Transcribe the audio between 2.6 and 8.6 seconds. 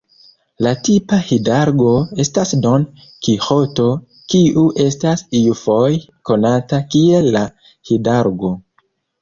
Don Kiĥoto, kiu estas iufoje konata kiel "La Hidalgo".